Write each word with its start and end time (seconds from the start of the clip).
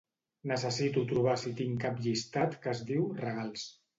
Necessito 0.51 1.03
trobar 1.11 1.35
si 1.41 1.51
tinc 1.59 1.77
cap 1.85 2.01
llistat 2.05 2.57
que 2.65 2.75
es 2.75 2.83
diu 2.91 3.07
"regals". 3.23 3.67